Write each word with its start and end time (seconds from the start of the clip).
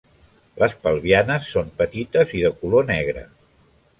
Les 0.63 0.71
pelvianes 0.85 1.51
són 1.57 1.69
petites 1.83 2.33
i 2.39 2.43
de 2.47 2.53
color 2.63 2.91
negre. 2.91 3.27